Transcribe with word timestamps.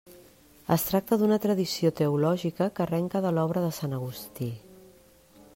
Es 0.75 0.85
tracta 0.91 1.19
d'una 1.23 1.37
tradició 1.43 1.93
teològica 2.01 2.71
que 2.79 2.85
arrenca 2.87 3.25
de 3.27 3.37
l'obra 3.39 3.67
de 3.67 3.71
sant 3.81 3.97
Agustí. 3.99 4.53